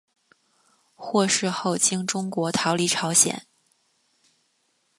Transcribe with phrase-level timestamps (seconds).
[0.95, 3.45] 获释后经中国逃离朝鲜。